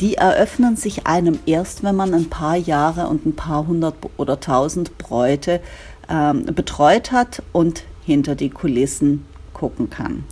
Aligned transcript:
die 0.00 0.14
eröffnen 0.14 0.76
sich 0.76 1.06
einem 1.06 1.38
erst, 1.46 1.82
wenn 1.82 1.94
man 1.94 2.14
ein 2.14 2.30
paar 2.30 2.56
Jahre 2.56 3.06
und 3.06 3.26
ein 3.26 3.36
paar 3.36 3.66
hundert 3.66 3.94
oder 4.16 4.40
tausend 4.40 4.96
Bräute 4.98 5.60
ähm, 6.08 6.46
betreut 6.46 7.12
hat 7.12 7.42
und 7.52 7.84
hinter 8.04 8.34
die 8.34 8.50
Kulissen 8.50 9.26
gucken 9.52 9.90
kann. 9.90 10.24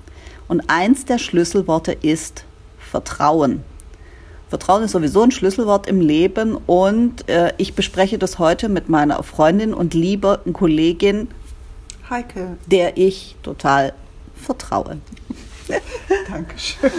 Und 0.48 0.62
eins 0.68 1.04
der 1.04 1.18
Schlüsselworte 1.18 1.92
ist 1.92 2.44
Vertrauen. 2.78 3.62
Vertrauen 4.48 4.82
ist 4.84 4.92
sowieso 4.92 5.22
ein 5.22 5.30
Schlüsselwort 5.30 5.86
im 5.86 6.00
Leben 6.00 6.56
und 6.56 7.28
äh, 7.28 7.52
ich 7.58 7.74
bespreche 7.74 8.16
das 8.18 8.38
heute 8.38 8.70
mit 8.70 8.88
meiner 8.88 9.22
Freundin 9.22 9.74
und 9.74 9.92
lieben 9.92 10.54
Kollegin 10.54 11.28
Heike, 12.08 12.56
der 12.66 12.96
ich 12.96 13.36
total 13.42 13.92
vertraue. 14.34 14.96
Dankeschön. 16.38 16.90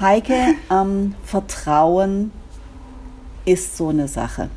Heike, 0.00 0.54
ähm, 0.70 1.16
Vertrauen 1.24 2.30
ist 3.44 3.76
so 3.76 3.88
eine 3.88 4.06
Sache. 4.06 4.50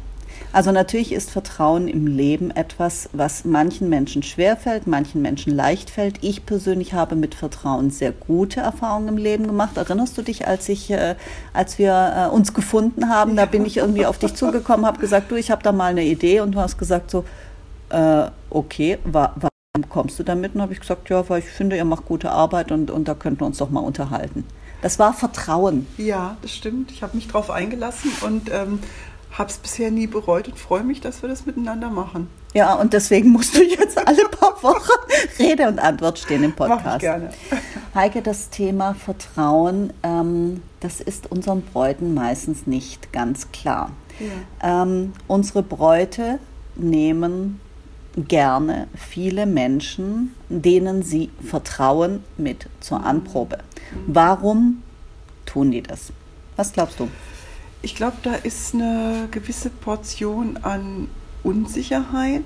Also 0.53 0.71
natürlich 0.71 1.11
ist 1.11 1.31
Vertrauen 1.31 1.87
im 1.87 2.05
Leben 2.05 2.51
etwas, 2.51 3.09
was 3.13 3.45
manchen 3.45 3.89
Menschen 3.89 4.21
schwerfällt, 4.21 4.85
manchen 4.85 5.23
Menschen 5.23 5.53
leicht 5.53 5.89
fällt. 5.89 6.23
Ich 6.23 6.45
persönlich 6.45 6.93
habe 6.93 7.15
mit 7.15 7.33
Vertrauen 7.33 7.89
sehr 7.89 8.11
gute 8.11 8.59
Erfahrungen 8.59 9.07
im 9.09 9.17
Leben 9.17 9.47
gemacht. 9.47 9.75
Erinnerst 9.75 10.17
du 10.17 10.21
dich, 10.21 10.47
als 10.47 10.69
ich, 10.69 10.91
äh, 10.91 11.15
als 11.51 11.79
wir 11.79 12.29
äh, 12.31 12.33
uns 12.33 12.53
gefunden 12.53 13.09
haben, 13.09 13.35
da 13.35 13.45
bin 13.45 13.65
ich 13.65 13.77
irgendwie 13.77 14.05
auf 14.05 14.19
dich 14.19 14.35
zugekommen, 14.35 14.85
habe 14.85 14.99
gesagt, 14.99 15.31
du, 15.31 15.35
ich 15.35 15.49
habe 15.49 15.63
da 15.63 15.71
mal 15.71 15.91
eine 15.91 16.05
Idee 16.05 16.41
und 16.41 16.53
du 16.53 16.59
hast 16.59 16.77
gesagt 16.77 17.09
so, 17.09 17.25
äh, 17.89 18.27
okay, 18.51 18.99
war, 19.03 19.33
war 19.37 19.49
kommst 19.89 20.19
du 20.19 20.23
damit? 20.23 20.55
Und 20.55 20.61
habe 20.61 20.73
ich 20.73 20.79
gesagt, 20.79 21.09
ja, 21.09 21.27
weil 21.29 21.39
ich 21.39 21.45
finde, 21.45 21.77
ihr 21.77 21.85
macht 21.85 22.05
gute 22.05 22.31
Arbeit 22.31 22.71
und, 22.71 22.91
und 22.91 23.07
da 23.07 23.13
könnten 23.13 23.41
wir 23.41 23.47
uns 23.47 23.57
doch 23.57 23.69
mal 23.69 23.81
unterhalten. 23.81 24.45
Das 24.81 24.99
war 24.99 25.13
Vertrauen. 25.13 25.87
Ja, 25.97 26.37
das 26.41 26.51
stimmt. 26.51 26.91
Ich 26.91 27.01
habe 27.01 27.15
mich 27.15 27.27
darauf 27.27 27.49
eingelassen 27.49 28.11
und 28.21 28.51
ähm, 28.51 28.79
habe 29.31 29.49
es 29.49 29.57
bisher 29.57 29.91
nie 29.91 30.07
bereut 30.07 30.47
und 30.47 30.57
freue 30.57 30.83
mich, 30.83 31.01
dass 31.01 31.21
wir 31.21 31.29
das 31.29 31.45
miteinander 31.45 31.89
machen. 31.89 32.29
Ja, 32.53 32.73
und 32.75 32.93
deswegen 32.93 33.29
musst 33.29 33.55
du 33.55 33.63
jetzt 33.63 33.97
alle 33.97 34.29
paar 34.29 34.61
Wochen 34.63 34.91
Rede 35.39 35.67
und 35.67 35.79
Antwort 35.79 36.19
stehen 36.19 36.43
im 36.43 36.53
Podcast. 36.53 36.85
Mach 36.85 36.95
ich 36.95 37.01
gerne. 37.01 37.29
Heike, 37.93 38.21
das 38.21 38.49
Thema 38.49 38.93
Vertrauen, 38.93 39.91
ähm, 40.03 40.61
das 40.79 41.01
ist 41.01 41.31
unseren 41.31 41.61
Bräuten 41.61 42.13
meistens 42.13 42.65
nicht 42.67 43.11
ganz 43.11 43.51
klar. 43.51 43.91
Ja. 44.19 44.83
Ähm, 44.83 45.13
unsere 45.27 45.63
Bräute 45.63 46.39
nehmen 46.75 47.59
gerne 48.15 48.87
viele 48.95 49.45
Menschen, 49.45 50.33
denen 50.49 51.03
sie 51.03 51.29
vertrauen, 51.43 52.23
mit 52.37 52.69
zur 52.79 53.03
Anprobe. 53.03 53.59
Warum 54.07 54.83
tun 55.45 55.71
die 55.71 55.81
das? 55.81 56.11
Was 56.55 56.73
glaubst 56.73 56.99
du? 56.99 57.09
Ich 57.81 57.95
glaube, 57.95 58.17
da 58.23 58.33
ist 58.33 58.73
eine 58.73 59.27
gewisse 59.31 59.69
Portion 59.69 60.57
an 60.57 61.07
Unsicherheit. 61.43 62.43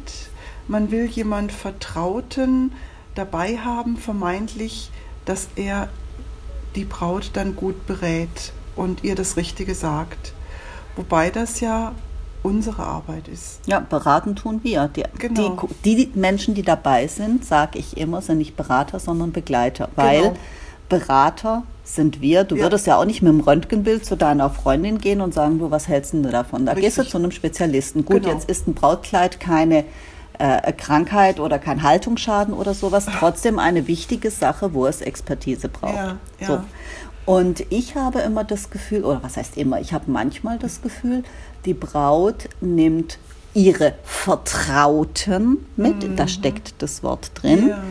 Man 0.68 0.92
will 0.92 1.06
jemand 1.06 1.52
Vertrauten 1.52 2.74
dabei 3.16 3.58
haben, 3.58 3.98
vermeintlich, 3.98 4.92
dass 5.26 5.50
er 5.56 5.90
die 6.76 6.86
Braut 6.86 7.32
dann 7.34 7.56
gut 7.56 7.88
berät 7.88 8.54
und 8.76 9.04
ihr 9.04 9.16
das 9.16 9.38
Richtige 9.38 9.76
sagt. 9.76 10.34
Wobei 10.96 11.30
das 11.30 11.60
ja 11.60 11.94
unsere 12.44 12.84
Arbeit 12.84 13.28
ist. 13.28 13.60
Ja, 13.66 13.80
beraten 13.80 14.36
tun 14.36 14.62
wir. 14.64 14.90
Die, 14.96 15.04
genau. 15.18 15.68
die, 15.86 15.96
die 15.96 16.12
Menschen, 16.20 16.54
die 16.54 16.64
dabei 16.64 17.08
sind, 17.08 17.46
sage 17.46 17.80
ich 17.80 17.98
immer, 17.98 18.22
sind 18.22 18.38
nicht 18.38 18.56
Berater, 18.56 19.00
sondern 19.00 19.32
Begleiter. 19.32 19.90
Weil 19.96 20.22
genau. 20.22 20.38
Berater 20.88 21.64
sind 21.84 22.22
wir. 22.22 22.44
Du 22.44 22.56
ja. 22.56 22.64
würdest 22.64 22.88
ja 22.88 22.98
auch 22.98 23.06
nicht 23.06 23.22
mit 23.22 23.32
dem 23.32 23.42
Röntgenbild 23.42 24.06
zu 24.06 24.16
deiner 24.16 24.50
Freundin 24.50 25.00
gehen 25.00 25.22
und 25.22 25.34
sagen, 25.34 25.60
du, 25.60 25.72
was 25.72 25.88
hältst 25.88 26.14
du 26.14 26.22
davon? 26.22 26.66
Da 26.66 26.74
Richtig. 26.74 26.96
gehst 26.96 26.98
du 26.98 27.12
zu 27.12 27.18
einem 27.18 27.32
Spezialisten. 27.32 28.06
Gut, 28.06 28.24
genau. 28.24 28.34
jetzt 28.34 28.50
ist 28.50 28.68
ein 28.68 28.74
Brautkleid 28.74 29.40
keine 29.40 29.86
äh, 30.38 30.72
Krankheit 30.74 31.40
oder 31.40 31.60
kein 31.60 31.84
Haltungsschaden 31.84 32.54
oder 32.54 32.74
sowas. 32.74 33.06
Trotzdem 33.06 33.60
eine 33.60 33.88
wichtige 33.88 34.32
Sache, 34.32 34.74
wo 34.74 34.88
es 34.88 35.02
Expertise 35.02 35.68
braucht. 35.68 35.96
Ja, 35.96 36.18
ja. 36.40 36.48
So. 36.48 36.60
Und 37.30 37.64
ich 37.70 37.94
habe 37.94 38.22
immer 38.22 38.44
das 38.44 38.72
Gefühl, 38.72 39.06
oder 39.06 39.22
was 39.22 39.38
heißt 39.38 39.56
immer, 39.56 39.80
ich 39.80 39.94
habe 39.94 40.06
manchmal 40.10 40.58
das 40.58 40.82
Gefühl, 40.82 41.22
die 41.64 41.76
Braut 41.76 42.50
nimmt 42.60 43.20
ihre 43.54 43.94
Vertrauten 44.04 45.64
mit, 45.76 46.10
mhm. 46.10 46.16
da 46.16 46.28
steckt 46.28 46.82
das 46.82 47.04
Wort 47.04 47.30
drin, 47.36 47.68
ja. 47.68 47.84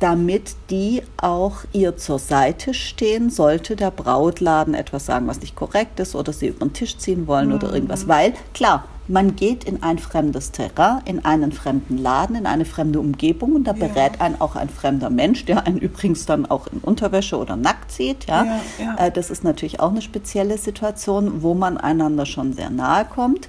damit 0.00 0.56
die 0.70 1.02
auch 1.18 1.58
ihr 1.72 1.98
zur 1.98 2.18
Seite 2.18 2.74
stehen, 2.74 3.30
sollte 3.30 3.76
der 3.76 3.92
Brautladen 3.92 4.74
etwas 4.74 5.06
sagen, 5.06 5.28
was 5.28 5.40
nicht 5.40 5.54
korrekt 5.54 6.00
ist 6.00 6.16
oder 6.16 6.32
sie 6.32 6.48
über 6.48 6.66
den 6.66 6.72
Tisch 6.72 6.98
ziehen 6.98 7.28
wollen 7.28 7.50
mhm. 7.50 7.54
oder 7.54 7.72
irgendwas. 7.72 8.08
Weil, 8.08 8.34
klar, 8.54 8.86
man 9.10 9.36
geht 9.36 9.64
in 9.64 9.82
ein 9.82 9.98
fremdes 9.98 10.52
Terrain, 10.52 11.00
in 11.04 11.24
einen 11.24 11.52
fremden 11.52 11.98
Laden, 11.98 12.36
in 12.36 12.46
eine 12.46 12.64
fremde 12.64 13.00
Umgebung 13.00 13.54
und 13.56 13.64
da 13.64 13.74
ja. 13.74 13.86
berät 13.86 14.20
einen 14.20 14.40
auch 14.40 14.56
ein 14.56 14.68
fremder 14.68 15.10
Mensch, 15.10 15.44
der 15.44 15.66
einen 15.66 15.78
übrigens 15.78 16.26
dann 16.26 16.46
auch 16.46 16.68
in 16.68 16.78
Unterwäsche 16.78 17.36
oder 17.36 17.56
nackt 17.56 17.90
sieht. 17.92 18.26
Ja? 18.26 18.44
ja, 18.44 18.60
ja. 18.78 19.06
Äh, 19.06 19.10
das 19.10 19.30
ist 19.30 19.44
natürlich 19.44 19.80
auch 19.80 19.90
eine 19.90 20.02
spezielle 20.02 20.56
Situation, 20.58 21.42
wo 21.42 21.54
man 21.54 21.76
einander 21.76 22.24
schon 22.24 22.52
sehr 22.52 22.70
nahe 22.70 23.04
kommt. 23.04 23.48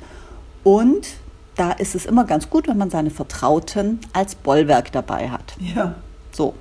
Und 0.64 1.08
da 1.56 1.72
ist 1.72 1.96
es 1.96 2.06
immer 2.06 2.26
ganz 2.26 2.50
gut, 2.50 2.68
wenn 2.68 2.78
man 2.78 2.90
seine 2.90 3.12
Vertrauten 3.12 4.00
als 4.14 4.36
Bollwerk 4.36 4.92
dabei 4.92 5.30
hat. 5.30 5.56
Ja. 5.60 5.96
So. 6.32 6.56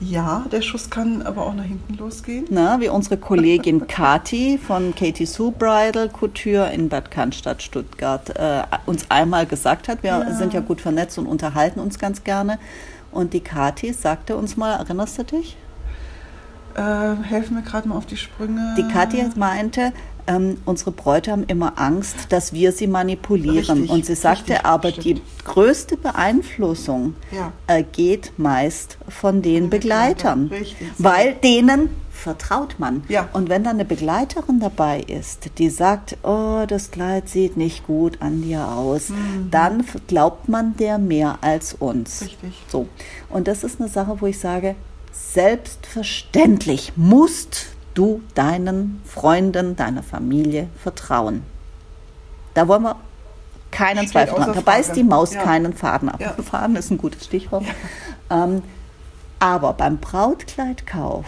Ja, 0.00 0.44
der 0.52 0.62
Schuss 0.62 0.90
kann 0.90 1.22
aber 1.22 1.44
auch 1.44 1.54
nach 1.54 1.64
hinten 1.64 1.94
losgehen. 1.94 2.46
Na, 2.50 2.80
wie 2.80 2.88
unsere 2.88 3.16
Kollegin 3.16 3.86
Kati 3.88 4.58
von 4.58 4.94
Katie 4.94 5.26
Sue 5.26 5.50
Bridal 5.50 6.08
Couture 6.08 6.72
in 6.72 6.88
Bad 6.88 7.10
Cannstatt, 7.10 7.62
Stuttgart, 7.62 8.30
äh, 8.36 8.62
uns 8.86 9.10
einmal 9.10 9.46
gesagt 9.46 9.88
hat. 9.88 10.02
Wir 10.04 10.10
ja. 10.10 10.34
sind 10.34 10.54
ja 10.54 10.60
gut 10.60 10.80
vernetzt 10.80 11.18
und 11.18 11.26
unterhalten 11.26 11.80
uns 11.80 11.98
ganz 11.98 12.22
gerne. 12.22 12.58
Und 13.10 13.32
die 13.32 13.40
Kati 13.40 13.92
sagte 13.92 14.36
uns 14.36 14.56
mal, 14.56 14.74
erinnerst 14.76 15.18
du 15.18 15.24
dich? 15.24 15.56
Äh, 16.78 17.16
helfen 17.24 17.56
mir 17.56 17.62
gerade 17.62 17.88
mal 17.88 17.96
auf 17.96 18.06
die 18.06 18.16
Sprünge. 18.16 18.76
Die 18.78 18.86
Kathi 18.86 19.24
meinte, 19.34 19.92
ähm, 20.28 20.58
unsere 20.64 20.92
Bräute 20.92 21.32
haben 21.32 21.44
immer 21.44 21.78
Angst, 21.78 22.16
dass 22.28 22.52
wir 22.52 22.72
sie 22.72 22.86
manipulieren. 22.86 23.78
Richtig, 23.78 23.90
und 23.90 24.06
sie 24.06 24.14
sagte 24.14 24.52
richtig, 24.52 24.66
aber, 24.66 24.90
stimmt. 24.90 25.04
die 25.04 25.22
größte 25.44 25.96
Beeinflussung 25.96 27.14
ja. 27.32 27.52
äh, 27.66 27.82
geht 27.82 28.32
meist 28.38 28.98
von 29.08 29.42
den 29.42 29.70
Begleitern, 29.70 30.48
richtig, 30.48 30.88
weil 30.98 31.34
denen 31.34 31.88
vertraut 32.10 32.76
man. 32.78 33.04
Ja. 33.08 33.28
Und 33.32 33.48
wenn 33.48 33.64
da 33.64 33.70
eine 33.70 33.84
Begleiterin 33.84 34.60
dabei 34.60 35.00
ist, 35.00 35.50
die 35.58 35.70
sagt, 35.70 36.18
oh, 36.24 36.64
das 36.66 36.90
Kleid 36.90 37.28
sieht 37.28 37.56
nicht 37.56 37.86
gut 37.86 38.20
an 38.20 38.42
dir 38.42 38.68
aus, 38.68 39.10
mhm. 39.10 39.50
dann 39.50 39.84
glaubt 40.08 40.48
man 40.48 40.76
der 40.76 40.98
mehr 40.98 41.38
als 41.40 41.74
uns. 41.74 42.22
Richtig. 42.22 42.52
So. 42.68 42.88
Und 43.30 43.48
das 43.48 43.64
ist 43.64 43.80
eine 43.80 43.88
Sache, 43.88 44.20
wo 44.20 44.26
ich 44.26 44.38
sage, 44.38 44.74
selbstverständlich 45.12 46.92
musst 46.96 47.68
du 47.98 48.22
deinen 48.34 49.02
Freunden, 49.04 49.74
deiner 49.74 50.04
Familie 50.04 50.68
vertrauen. 50.80 51.42
Da 52.54 52.68
wollen 52.68 52.82
wir 52.82 52.96
keinen 53.70 53.98
Steht 53.98 54.10
Zweifel 54.10 54.36
dran. 54.36 54.52
Da 54.54 54.60
beißt 54.60 54.94
die 54.94 55.02
Maus 55.02 55.34
ja. 55.34 55.42
keinen 55.42 55.74
Faden 55.74 56.08
ab. 56.08 56.20
Ja. 56.20 56.32
Faden 56.42 56.76
ist 56.76 56.90
ein 56.90 56.98
gutes 56.98 57.24
Stichwort. 57.24 57.64
Ja. 58.30 58.44
Ähm, 58.44 58.62
aber 59.40 59.72
beim 59.72 59.98
Brautkleidkauf 59.98 61.26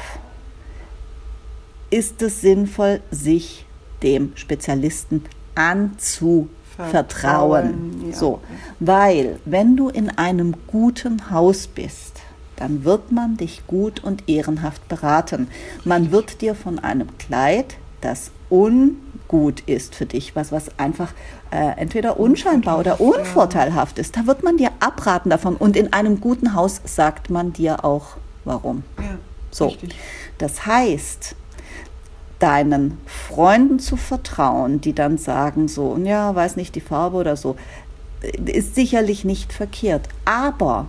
ist 1.90 2.22
es 2.22 2.40
sinnvoll, 2.40 3.00
sich 3.11 3.67
dem 4.02 4.32
Spezialisten 4.37 5.25
anzuvertrauen. 5.55 6.49
Vertrauen, 6.90 8.12
so, 8.14 8.40
weil 8.78 9.38
wenn 9.44 9.76
du 9.76 9.90
in 9.90 10.08
einem 10.08 10.55
guten 10.67 11.31
Haus 11.31 11.67
bist, 11.67 12.22
dann 12.61 12.85
wird 12.85 13.11
man 13.11 13.37
dich 13.37 13.67
gut 13.67 14.05
und 14.05 14.29
ehrenhaft 14.29 14.87
beraten. 14.89 15.49
Man 15.85 16.12
wird 16.12 16.43
dir 16.43 16.55
von 16.55 16.79
einem 16.79 17.09
Kleid, 17.19 17.77
das 18.03 18.31
ungut 18.51 19.61
ist 19.61 19.95
für 19.95 20.07
dich, 20.07 20.37
was, 20.37 20.53
was 20.53 20.79
einfach 20.79 21.12
äh, 21.51 21.79
entweder 21.79 22.21
unscheinbar 22.21 22.79
oder 22.79 23.01
unvorteilhaft 23.01 23.99
ist, 23.99 24.17
da 24.17 24.27
wird 24.27 24.43
man 24.43 24.59
dir 24.59 24.71
abraten 24.79 25.31
davon. 25.31 25.57
Und 25.57 25.77
in 25.77 25.93
einem 25.93 26.21
guten 26.21 26.55
Haus 26.55 26.83
sagt 26.85 27.31
man 27.31 27.53
dir 27.53 27.85
auch, 27.85 28.17
warum. 28.45 28.85
Ja, 28.99 29.17
so. 29.51 29.69
Richtig. 29.69 29.95
Das 30.37 30.67
heißt, 30.67 31.35
deinen 32.41 32.99
Freunden 33.06 33.79
zu 33.79 33.97
vertrauen, 33.97 34.81
die 34.81 34.95
dann 34.95 35.17
sagen 35.17 35.69
so, 35.69 35.97
ja, 35.97 36.35
weiß 36.35 36.56
nicht 36.56 36.75
die 36.75 36.81
Farbe 36.81 37.17
oder 37.17 37.37
so, 37.37 37.56
ist 38.45 38.75
sicherlich 38.75 39.25
nicht 39.25 39.53
verkehrt. 39.53 40.09
Aber 40.25 40.87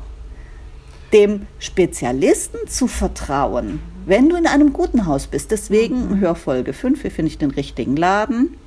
dem 1.13 1.47
Spezialisten 1.59 2.67
zu 2.67 2.87
vertrauen, 2.87 3.81
wenn 4.05 4.29
du 4.29 4.35
in 4.35 4.47
einem 4.47 4.73
guten 4.73 5.05
Haus 5.05 5.27
bist, 5.27 5.51
deswegen 5.51 6.09
mhm. 6.09 6.19
hör 6.19 6.35
Folge 6.35 6.73
5, 6.73 7.01
hier 7.01 7.11
finde 7.11 7.29
ich 7.29 7.37
den 7.37 7.51
richtigen 7.51 7.95
Laden, 7.95 8.57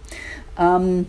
ähm, 0.58 1.06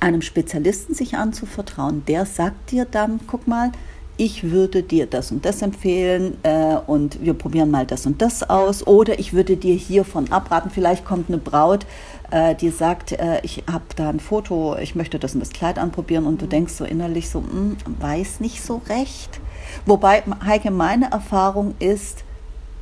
einem 0.00 0.22
Spezialisten 0.22 0.94
sich 0.94 1.16
anzuvertrauen, 1.16 2.04
der 2.06 2.26
sagt 2.26 2.70
dir 2.70 2.84
dann, 2.84 3.20
guck 3.26 3.48
mal, 3.48 3.72
ich 4.18 4.50
würde 4.50 4.82
dir 4.82 5.06
das 5.06 5.30
und 5.30 5.44
das 5.44 5.62
empfehlen 5.62 6.36
äh, 6.42 6.76
und 6.86 7.24
wir 7.24 7.34
probieren 7.34 7.70
mal 7.70 7.86
das 7.86 8.04
und 8.04 8.20
das 8.20 8.48
aus. 8.50 8.84
Oder 8.86 9.18
ich 9.20 9.32
würde 9.32 9.56
dir 9.56 9.74
hiervon 9.74 10.30
abraten. 10.32 10.70
Vielleicht 10.70 11.04
kommt 11.04 11.28
eine 11.28 11.38
Braut, 11.38 11.86
äh, 12.32 12.56
die 12.56 12.70
sagt, 12.70 13.12
äh, 13.12 13.40
ich 13.44 13.62
habe 13.70 13.84
da 13.94 14.10
ein 14.10 14.18
Foto, 14.18 14.76
ich 14.76 14.96
möchte 14.96 15.20
das 15.20 15.34
und 15.34 15.40
das 15.40 15.50
Kleid 15.50 15.78
anprobieren 15.78 16.26
und 16.26 16.42
du 16.42 16.46
mhm. 16.46 16.50
denkst 16.50 16.74
so 16.74 16.84
innerlich 16.84 17.30
so, 17.30 17.38
hm, 17.38 17.76
weiß 18.00 18.40
nicht 18.40 18.60
so 18.60 18.82
recht. 18.88 19.40
Wobei, 19.86 20.24
Heike, 20.44 20.72
meine 20.72 21.12
Erfahrung 21.12 21.74
ist, 21.78 22.24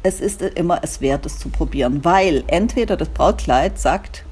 es 0.03 0.21
ist 0.21 0.41
immer 0.41 0.81
es 0.82 1.03
wert, 1.03 1.27
es 1.27 1.39
zu 1.39 1.50
probieren, 1.50 2.03
weil 2.03 2.44
entweder 2.47 2.97
das 2.97 3.11
Brautkleid 3.11 3.79
sagt, 3.79 4.25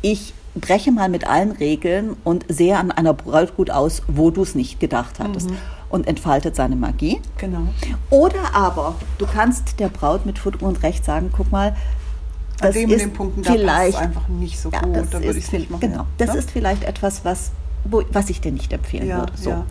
ich 0.00 0.32
breche 0.54 0.92
mal 0.92 1.08
mit 1.08 1.26
allen 1.26 1.52
Regeln 1.52 2.16
und 2.24 2.44
sehe 2.48 2.76
an 2.76 2.90
einer 2.90 3.14
Braut 3.14 3.56
gut 3.56 3.70
aus, 3.70 4.02
wo 4.06 4.30
du 4.30 4.42
es 4.42 4.54
nicht 4.54 4.80
gedacht 4.80 5.18
hattest. 5.18 5.50
Mhm. 5.50 5.56
Und 5.92 6.08
entfaltet 6.08 6.56
seine 6.56 6.74
Magie. 6.74 7.20
Genau. 7.36 7.68
Oder 8.08 8.54
aber 8.54 8.94
du 9.18 9.26
kannst 9.26 9.78
der 9.78 9.88
Braut 9.88 10.24
mit 10.24 10.38
Fut 10.38 10.62
und 10.62 10.82
Recht 10.82 11.04
sagen, 11.04 11.30
guck 11.36 11.52
mal, 11.52 11.76
das 12.58 12.68
An 12.68 12.72
dem 12.72 12.90
ist 12.90 13.02
den 13.02 13.12
Punkten 13.12 13.44
vielleicht 13.44 13.98
einfach 13.98 14.26
nicht 14.28 14.58
so 14.58 14.70
ja, 14.70 14.80
gut, 14.80 15.08
da 15.10 15.22
würde 15.22 15.38
ich 15.38 15.52
nicht 15.52 15.70
machen. 15.70 15.80
Genau, 15.80 16.06
das 16.16 16.28
ja? 16.28 16.34
ist 16.34 16.50
vielleicht 16.50 16.84
etwas, 16.84 17.26
was, 17.26 17.50
wo, 17.84 18.02
was 18.10 18.30
ich 18.30 18.40
dir 18.40 18.52
nicht 18.52 18.72
empfehlen 18.72 19.06
ja, 19.06 19.18
würde. 19.18 19.32
So. 19.36 19.50
Ja. 19.50 19.66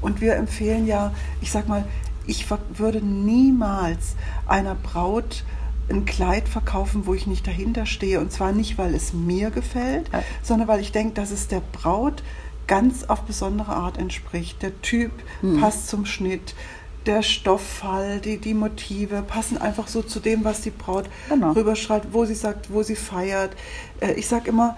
Und 0.00 0.20
wir 0.20 0.34
empfehlen 0.34 0.88
ja, 0.88 1.12
ich 1.40 1.52
sag 1.52 1.68
mal, 1.68 1.84
ich 2.26 2.46
würde 2.76 3.00
niemals 3.00 4.16
einer 4.46 4.74
Braut 4.74 5.44
ein 5.88 6.04
Kleid 6.04 6.48
verkaufen, 6.48 7.06
wo 7.06 7.14
ich 7.14 7.26
nicht 7.26 7.46
dahinter 7.46 7.86
stehe. 7.86 8.20
Und 8.20 8.32
zwar 8.32 8.50
nicht, 8.52 8.76
weil 8.76 8.94
es 8.94 9.12
mir 9.12 9.50
gefällt, 9.50 10.10
sondern 10.42 10.66
weil 10.68 10.80
ich 10.80 10.92
denke, 10.92 11.14
dass 11.14 11.30
es 11.30 11.48
der 11.48 11.60
Braut 11.72 12.22
ganz 12.66 13.04
auf 13.04 13.22
besondere 13.22 13.72
Art 13.72 13.98
entspricht. 13.98 14.62
Der 14.62 14.80
Typ 14.82 15.12
hm. 15.40 15.60
passt 15.60 15.88
zum 15.88 16.06
Schnitt, 16.06 16.54
der 17.06 17.22
Stofffall, 17.22 18.20
die, 18.20 18.38
die 18.38 18.54
Motive 18.54 19.22
passen 19.22 19.58
einfach 19.58 19.88
so 19.88 20.02
zu 20.02 20.20
dem, 20.20 20.44
was 20.44 20.60
die 20.60 20.70
Braut 20.70 21.06
genau. 21.28 21.52
rüberschreibt, 21.52 22.12
wo 22.12 22.24
sie 22.24 22.34
sagt, 22.34 22.72
wo 22.72 22.82
sie 22.82 22.96
feiert. 22.96 23.52
Äh, 24.00 24.12
ich 24.12 24.28
sage 24.28 24.50
immer, 24.50 24.76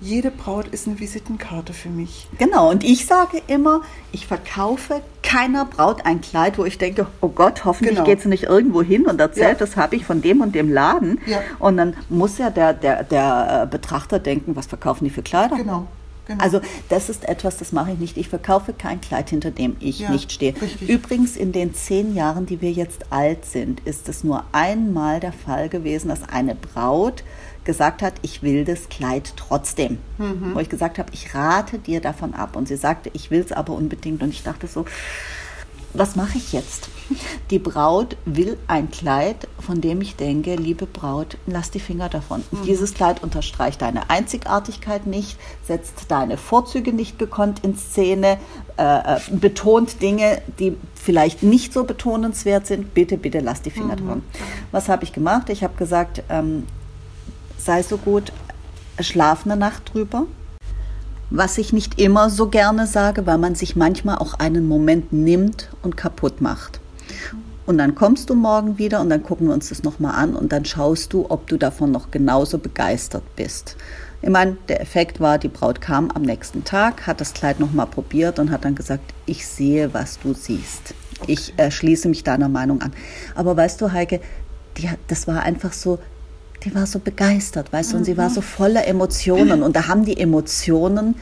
jede 0.00 0.30
Braut 0.30 0.68
ist 0.68 0.86
eine 0.86 0.98
Visitenkarte 1.00 1.72
für 1.72 1.88
mich. 1.88 2.28
Genau, 2.38 2.70
und 2.70 2.84
ich 2.84 3.06
sage 3.06 3.42
immer, 3.48 3.82
ich 4.12 4.26
verkaufe 4.26 5.02
keiner 5.22 5.64
Braut 5.64 6.06
ein 6.06 6.20
Kleid, 6.20 6.56
wo 6.56 6.64
ich 6.64 6.78
denke, 6.78 7.06
oh 7.20 7.28
Gott, 7.28 7.64
hoffentlich 7.64 7.96
genau. 7.96 8.06
geht 8.06 8.22
sie 8.22 8.28
nicht 8.28 8.44
irgendwo 8.44 8.82
hin 8.82 9.06
und 9.06 9.20
erzählt, 9.20 9.60
ja. 9.60 9.66
das 9.66 9.76
habe 9.76 9.96
ich 9.96 10.04
von 10.04 10.22
dem 10.22 10.40
und 10.40 10.54
dem 10.54 10.72
Laden. 10.72 11.20
Ja. 11.26 11.40
Und 11.58 11.76
dann 11.76 11.96
muss 12.08 12.38
ja 12.38 12.50
der, 12.50 12.74
der, 12.74 13.02
der 13.02 13.66
Betrachter 13.66 14.20
denken, 14.20 14.54
was 14.54 14.66
verkaufen 14.66 15.04
die 15.04 15.10
für 15.10 15.22
Kleider? 15.22 15.56
Genau. 15.56 15.88
Genau. 16.28 16.44
Also 16.44 16.60
das 16.90 17.08
ist 17.08 17.26
etwas, 17.26 17.56
das 17.56 17.72
mache 17.72 17.92
ich 17.92 17.98
nicht. 17.98 18.16
Ich 18.18 18.28
verkaufe 18.28 18.74
kein 18.74 19.00
Kleid, 19.00 19.30
hinter 19.30 19.50
dem 19.50 19.76
ich 19.80 20.00
ja, 20.00 20.10
nicht 20.10 20.30
stehe. 20.30 20.54
Richtig. 20.60 20.88
Übrigens, 20.88 21.36
in 21.36 21.52
den 21.52 21.74
zehn 21.74 22.14
Jahren, 22.14 22.44
die 22.44 22.60
wir 22.60 22.70
jetzt 22.70 23.06
alt 23.10 23.46
sind, 23.46 23.80
ist 23.80 24.08
es 24.08 24.22
nur 24.22 24.44
einmal 24.52 25.20
der 25.20 25.32
Fall 25.32 25.70
gewesen, 25.70 26.08
dass 26.08 26.28
eine 26.28 26.54
Braut 26.54 27.24
gesagt 27.64 28.02
hat, 28.02 28.14
ich 28.22 28.42
will 28.42 28.64
das 28.64 28.90
Kleid 28.90 29.32
trotzdem. 29.36 29.98
Mhm. 30.18 30.54
Wo 30.54 30.60
ich 30.60 30.68
gesagt 30.68 30.98
habe, 30.98 31.10
ich 31.12 31.34
rate 31.34 31.78
dir 31.78 32.00
davon 32.00 32.34
ab. 32.34 32.56
Und 32.56 32.68
sie 32.68 32.76
sagte, 32.76 33.10
ich 33.14 33.30
will 33.30 33.40
es 33.40 33.52
aber 33.52 33.72
unbedingt. 33.72 34.22
Und 34.22 34.30
ich 34.30 34.42
dachte 34.42 34.66
so, 34.66 34.84
was 35.98 36.16
mache 36.16 36.38
ich 36.38 36.52
jetzt? 36.52 36.88
Die 37.50 37.58
Braut 37.58 38.16
will 38.24 38.58
ein 38.66 38.90
Kleid, 38.90 39.48
von 39.58 39.80
dem 39.80 40.00
ich 40.00 40.16
denke, 40.16 40.54
liebe 40.54 40.86
Braut, 40.86 41.38
lass 41.46 41.70
die 41.70 41.80
Finger 41.80 42.08
davon. 42.08 42.44
Mhm. 42.50 42.62
Dieses 42.64 42.94
Kleid 42.94 43.22
unterstreicht 43.22 43.82
deine 43.82 44.10
Einzigartigkeit 44.10 45.06
nicht, 45.06 45.38
setzt 45.66 46.10
deine 46.10 46.36
Vorzüge 46.36 46.92
nicht 46.92 47.18
gekonnt 47.18 47.64
in 47.64 47.76
Szene, 47.76 48.38
äh, 48.76 49.16
äh 49.16 49.20
betont 49.30 50.00
Dinge, 50.02 50.42
die 50.58 50.76
vielleicht 50.94 51.42
nicht 51.42 51.72
so 51.72 51.84
betonenswert 51.84 52.66
sind. 52.66 52.94
Bitte, 52.94 53.16
bitte 53.16 53.40
lass 53.40 53.62
die 53.62 53.70
Finger 53.70 53.96
mhm. 53.96 54.06
davon. 54.06 54.22
Was 54.70 54.88
habe 54.88 55.04
ich 55.04 55.12
gemacht? 55.12 55.48
Ich 55.50 55.64
habe 55.64 55.76
gesagt, 55.76 56.22
ähm, 56.28 56.66
sei 57.56 57.82
so 57.82 57.96
gut, 57.96 58.32
schlaf 59.00 59.44
eine 59.44 59.56
Nacht 59.56 59.94
drüber. 59.94 60.26
Was 61.30 61.58
ich 61.58 61.72
nicht 61.72 62.00
immer 62.00 62.30
so 62.30 62.48
gerne 62.48 62.86
sage, 62.86 63.26
weil 63.26 63.38
man 63.38 63.54
sich 63.54 63.76
manchmal 63.76 64.18
auch 64.18 64.34
einen 64.34 64.66
Moment 64.66 65.12
nimmt 65.12 65.68
und 65.82 65.96
kaputt 65.96 66.40
macht. 66.40 66.80
Und 67.66 67.76
dann 67.76 67.94
kommst 67.94 68.30
du 68.30 68.34
morgen 68.34 68.78
wieder 68.78 69.02
und 69.02 69.10
dann 69.10 69.22
gucken 69.22 69.48
wir 69.48 69.52
uns 69.52 69.68
das 69.68 69.82
nochmal 69.82 70.14
an 70.14 70.34
und 70.34 70.52
dann 70.52 70.64
schaust 70.64 71.12
du, 71.12 71.26
ob 71.28 71.46
du 71.48 71.58
davon 71.58 71.90
noch 71.90 72.10
genauso 72.10 72.56
begeistert 72.56 73.24
bist. 73.36 73.76
Ich 74.22 74.30
meine, 74.30 74.56
der 74.68 74.80
Effekt 74.80 75.20
war, 75.20 75.36
die 75.36 75.48
Braut 75.48 75.82
kam 75.82 76.10
am 76.10 76.22
nächsten 76.22 76.64
Tag, 76.64 77.06
hat 77.06 77.20
das 77.20 77.34
Kleid 77.34 77.60
nochmal 77.60 77.86
probiert 77.86 78.38
und 78.38 78.50
hat 78.50 78.64
dann 78.64 78.74
gesagt, 78.74 79.12
ich 79.26 79.46
sehe, 79.46 79.92
was 79.92 80.18
du 80.18 80.32
siehst. 80.32 80.94
Ich 81.26 81.52
äh, 81.58 81.70
schließe 81.70 82.08
mich 82.08 82.24
deiner 82.24 82.48
Meinung 82.48 82.80
an. 82.80 82.92
Aber 83.34 83.54
weißt 83.54 83.80
du, 83.82 83.92
Heike, 83.92 84.20
die, 84.78 84.88
das 85.06 85.26
war 85.26 85.42
einfach 85.42 85.74
so, 85.74 85.98
die 86.64 86.74
war 86.74 86.86
so 86.86 86.98
begeistert, 86.98 87.72
weißt 87.72 87.92
du, 87.92 87.98
und 87.98 88.04
sie 88.04 88.16
war 88.16 88.30
so 88.30 88.40
voller 88.40 88.86
Emotionen. 88.86 89.62
Und 89.62 89.76
da 89.76 89.86
haben 89.88 90.04
die 90.04 90.18
Emotionen 90.18 91.14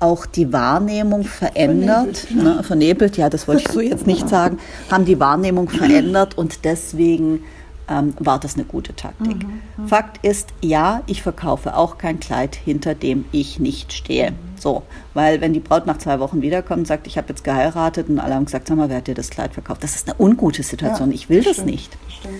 auch 0.00 0.26
die 0.26 0.52
Wahrnehmung 0.52 1.24
verändert, 1.24 2.18
vernebelt, 2.18 2.56
ne, 2.56 2.62
vernebelt, 2.62 3.16
ja, 3.16 3.30
das 3.30 3.48
wollte 3.48 3.62
ich 3.62 3.72
so 3.72 3.80
jetzt 3.80 4.06
nicht 4.06 4.28
sagen, 4.28 4.58
haben 4.90 5.04
die 5.04 5.18
Wahrnehmung 5.18 5.68
verändert 5.68 6.36
und 6.36 6.64
deswegen 6.64 7.44
ähm, 7.88 8.14
war 8.18 8.38
das 8.38 8.54
eine 8.54 8.64
gute 8.64 8.94
Taktik. 8.94 9.46
Mhm, 9.46 9.60
mhm. 9.76 9.88
Fakt 9.88 10.24
ist, 10.24 10.48
ja, 10.62 11.02
ich 11.06 11.22
verkaufe 11.22 11.76
auch 11.76 11.98
kein 11.98 12.20
Kleid, 12.20 12.54
hinter 12.54 12.94
dem 12.94 13.24
ich 13.32 13.58
nicht 13.58 13.92
stehe. 13.92 14.32
Mhm. 14.32 14.36
So, 14.58 14.82
weil 15.12 15.40
wenn 15.40 15.52
die 15.52 15.60
Braut 15.60 15.86
nach 15.86 15.98
zwei 15.98 16.20
Wochen 16.20 16.42
wiederkommt 16.42 16.80
und 16.80 16.86
sagt, 16.86 17.06
ich 17.06 17.18
habe 17.18 17.28
jetzt 17.28 17.44
geheiratet 17.44 18.08
und 18.08 18.18
alle 18.18 18.34
haben 18.34 18.46
gesagt, 18.46 18.68
sag 18.68 18.76
mal, 18.76 18.88
wer 18.88 18.98
hat 18.98 19.06
dir 19.06 19.14
das 19.14 19.30
Kleid 19.30 19.52
verkauft? 19.52 19.82
Das 19.82 19.94
ist 19.94 20.08
eine 20.08 20.18
ungute 20.18 20.62
Situation. 20.62 21.10
Ja, 21.10 21.14
ich 21.14 21.28
will 21.28 21.42
das, 21.42 21.56
das 21.56 21.66
nicht. 21.66 21.96
Das 22.06 22.14
stimmt. 22.14 22.34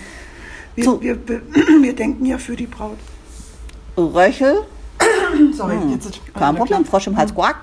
Wir, 0.74 0.84
so. 0.84 1.00
wir, 1.00 1.18
wir, 1.82 1.94
denken 1.94 2.26
ja 2.26 2.38
für 2.38 2.56
die 2.56 2.66
Braut. 2.66 2.98
Röchel. 3.96 4.62
Sorry, 5.52 5.76
hm. 5.76 5.90
jetzt 5.90 6.20
Kein 6.34 6.56
Problem, 6.56 6.84
Frosch 6.84 7.06
im 7.06 7.16
Hals, 7.16 7.30
hm. 7.30 7.36
quack. 7.36 7.56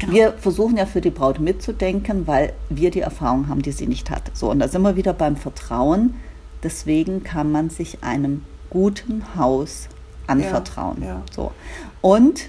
Genau. 0.00 0.12
Wir 0.12 0.32
versuchen 0.32 0.76
ja 0.76 0.86
für 0.86 1.00
die 1.00 1.10
Braut 1.10 1.38
mitzudenken, 1.38 2.26
weil 2.26 2.52
wir 2.68 2.90
die 2.90 3.00
Erfahrung 3.00 3.48
haben, 3.48 3.62
die 3.62 3.72
sie 3.72 3.86
nicht 3.86 4.10
hat. 4.10 4.30
So, 4.34 4.50
und 4.50 4.58
da 4.58 4.68
sind 4.68 4.82
wir 4.82 4.96
wieder 4.96 5.12
beim 5.12 5.36
Vertrauen. 5.36 6.14
Deswegen 6.62 7.22
kann 7.22 7.52
man 7.52 7.70
sich 7.70 8.02
einem 8.02 8.42
guten 8.70 9.22
Haus 9.36 9.88
anvertrauen. 10.26 11.02
Ja, 11.02 11.06
ja. 11.06 11.22
So. 11.32 11.52
Und 12.00 12.48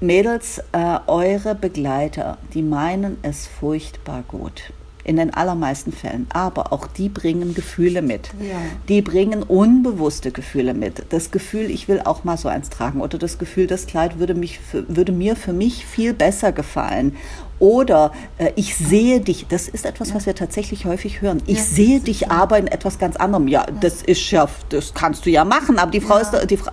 Mädels, 0.00 0.58
äh, 0.72 0.98
eure 1.06 1.54
Begleiter, 1.54 2.38
die 2.52 2.62
meinen 2.62 3.18
es 3.22 3.46
furchtbar 3.46 4.24
gut 4.26 4.72
in 5.04 5.16
den 5.16 5.32
allermeisten 5.32 5.92
Fällen. 5.92 6.26
Aber 6.32 6.72
auch 6.72 6.86
die 6.86 7.08
bringen 7.08 7.54
Gefühle 7.54 8.02
mit. 8.02 8.30
Ja. 8.40 8.56
Die 8.88 9.02
bringen 9.02 9.42
unbewusste 9.42 10.30
Gefühle 10.30 10.74
mit. 10.74 11.04
Das 11.10 11.30
Gefühl, 11.30 11.70
ich 11.70 11.88
will 11.88 12.00
auch 12.04 12.24
mal 12.24 12.36
so 12.38 12.48
eins 12.48 12.70
tragen. 12.70 13.00
Oder 13.00 13.18
das 13.18 13.38
Gefühl, 13.38 13.66
das 13.66 13.86
Kleid 13.86 14.18
würde, 14.18 14.34
mich, 14.34 14.60
würde 14.72 15.12
mir 15.12 15.36
für 15.36 15.52
mich 15.52 15.84
viel 15.84 16.14
besser 16.14 16.52
gefallen. 16.52 17.16
Oder 17.58 18.12
äh, 18.38 18.50
ich 18.56 18.76
sehe 18.76 19.20
dich, 19.20 19.46
das 19.48 19.68
ist 19.68 19.86
etwas, 19.86 20.08
ja. 20.08 20.16
was 20.16 20.26
wir 20.26 20.34
tatsächlich 20.34 20.86
häufig 20.86 21.20
hören. 21.20 21.40
Ich 21.46 21.58
ja, 21.58 21.64
sehe 21.64 22.00
dich 22.00 22.20
so. 22.20 22.30
aber 22.30 22.58
in 22.58 22.66
etwas 22.66 22.98
ganz 22.98 23.16
anderem. 23.16 23.46
Ja, 23.46 23.64
das 23.80 24.02
ist 24.02 24.30
ja, 24.30 24.48
das 24.70 24.92
kannst 24.94 25.24
du 25.26 25.30
ja 25.30 25.44
machen. 25.44 25.78
Aber 25.78 25.90
die 25.90 26.00
Frau 26.00 26.18
ist 26.18 26.32
die, 26.50 26.56
Fra 26.56 26.72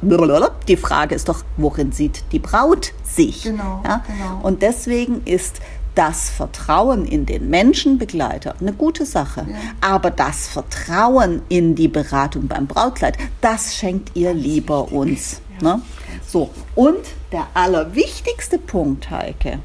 die 0.67 0.77
Frage 0.77 1.15
ist 1.15 1.29
doch, 1.29 1.43
worin 1.57 1.91
sieht 1.91 2.23
die 2.31 2.39
Braut 2.39 2.93
sich? 3.03 3.43
Genau, 3.43 3.83
genau. 3.83 4.39
Und 4.41 4.61
deswegen 4.61 5.21
ist 5.25 5.57
das 5.95 6.29
Vertrauen 6.29 7.05
in 7.05 7.25
den 7.25 7.49
Menschenbegleiter 7.49 8.55
eine 8.59 8.73
gute 8.73 9.05
Sache. 9.05 9.45
Ja. 9.49 9.55
Aber 9.81 10.11
das 10.11 10.47
Vertrauen 10.47 11.41
in 11.49 11.75
die 11.75 11.87
Beratung 11.87 12.47
beim 12.47 12.67
Brautkleid, 12.67 13.17
das 13.41 13.75
schenkt 13.75 14.15
ihr 14.15 14.33
lieber 14.33 14.91
uns. 14.91 15.41
Ja. 15.61 15.75
Ne? 15.75 15.81
So, 16.25 16.49
und 16.75 16.99
der 17.31 17.47
allerwichtigste 17.53 18.57
Punkt, 18.57 19.09
Heike, 19.09 19.59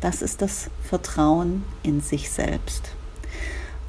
das 0.00 0.22
ist 0.22 0.42
das 0.42 0.70
Vertrauen 0.82 1.64
in 1.82 2.00
sich 2.00 2.30
selbst. 2.30 2.90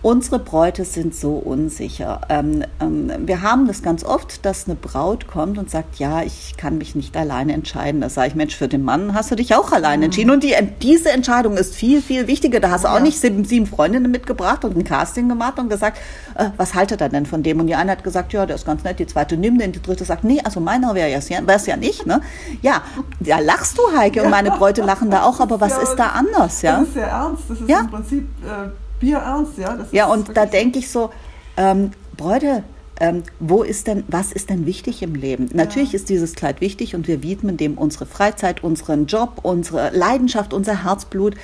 Unsere 0.08 0.40
Bräute 0.40 0.86
sind 0.86 1.14
so 1.14 1.32
unsicher. 1.32 2.22
Ähm, 2.30 2.64
ähm, 2.80 3.12
wir 3.26 3.42
haben 3.42 3.68
das 3.68 3.82
ganz 3.82 4.06
oft, 4.06 4.46
dass 4.46 4.66
eine 4.66 4.76
Braut 4.76 5.28
kommt 5.28 5.58
und 5.58 5.70
sagt, 5.70 6.00
ja, 6.00 6.24
ich 6.24 6.56
kann 6.56 6.78
mich 6.78 6.96
nicht 6.96 7.18
alleine 7.18 7.52
entscheiden. 7.52 8.00
Da 8.00 8.08
sage 8.08 8.30
ich, 8.30 8.36
Mensch, 8.36 8.56
für 8.56 8.70
den 8.70 8.86
Mann 8.86 9.14
hast 9.14 9.32
du 9.32 9.36
dich 9.36 9.54
auch 9.54 9.74
alleine 9.74 9.98
mhm. 9.98 10.04
entschieden. 10.04 10.30
Und 10.30 10.44
die, 10.44 10.56
diese 10.82 11.12
Entscheidung 11.12 11.58
ist 11.58 11.76
viel, 11.76 12.02
viel 12.02 12.28
wichtiger. 12.28 12.62
Da 12.62 12.70
hast 12.70 12.86
du 12.86 12.88
auch 12.88 12.94
ja. 12.94 13.00
nicht 13.02 13.20
sieben, 13.20 13.44
sieben, 13.44 13.66
Freundinnen 13.66 14.10
mitgebracht 14.10 14.64
und 14.64 14.78
ein 14.78 14.86
Casting 14.86 15.28
gemacht 15.28 15.60
und 15.60 15.70
gesagt, 15.70 15.98
äh, 16.36 16.52
was 16.56 16.74
haltet 16.74 17.02
er 17.02 17.10
denn 17.10 17.26
von 17.26 17.44
dem? 17.44 17.60
Und 17.60 17.68
die 17.68 17.76
eine 17.76 17.92
hat 17.92 18.06
gesagt, 18.06 18.32
ja, 18.32 18.46
der 18.46 18.56
ist 18.56 18.66
ganz 18.66 18.86
nett. 18.86 19.00
Die 19.00 19.08
zweite 19.08 19.36
nimmt 19.36 19.60
den, 19.60 19.74
die 19.74 19.82
dritte 19.82 20.06
sagt, 20.06 20.24
nee, 20.24 20.40
also 20.42 20.62
meiner 20.62 20.96
wäre 20.96 21.12
es 21.12 21.28
ja, 21.28 21.46
wär's 21.46 21.66
ja 21.66 21.76
nicht. 21.76 22.06
Ne? 22.06 22.22
Ja, 22.62 22.82
da 23.20 23.40
lachst 23.40 23.78
du, 23.78 23.82
Heike, 23.94 24.20
ja. 24.20 24.24
und 24.24 24.30
meine 24.30 24.52
Bräute 24.52 24.84
lachen 24.84 25.12
da 25.12 25.24
auch. 25.24 25.42
Aber 25.42 25.60
was 25.60 25.72
ja, 25.72 25.80
ist 25.80 25.96
da 25.98 26.12
anders? 26.12 26.62
Ja? 26.62 26.80
Das 26.80 26.88
ist 26.88 26.94
sehr 26.94 27.08
ernst. 27.08 27.44
Das 27.50 27.60
ist 27.60 27.70
im 27.70 27.90
Prinzip... 27.90 28.26
Äh, 28.46 28.87
bierernst, 29.00 29.58
ja. 29.58 29.75
Das 29.75 29.92
ja, 29.92 30.08
und 30.08 30.36
da 30.36 30.46
denke 30.46 30.80
ich 30.80 30.89
so, 30.89 31.12
ähm, 31.58 31.92
Bräute, 32.16 32.63
ähm, 33.00 33.24
wo 33.39 33.63
ist 33.63 33.88
denn, 33.88 34.04
was 34.08 34.32
ist 34.32 34.50
denn 34.50 34.66
wichtig 34.66 35.04
im 35.04 35.16
Leben? 35.16 35.50
Natürlich 35.54 35.92
ja. 35.92 35.98
ist 35.98 36.10
dieses 36.10 36.34
Kleid 36.34 36.62
wichtig 36.62 36.96
und 36.96 37.08
wir 37.08 37.22
widmen 37.24 37.58
dem 37.58 37.77
unsere 37.77 38.06
Freizeit, 38.06 38.63
unseren 38.63 39.06
Job, 39.06 39.39
unsere 39.44 39.92
Leidenschaft, 39.96 40.54
unser 40.54 40.84
Herzblut. 40.84 41.36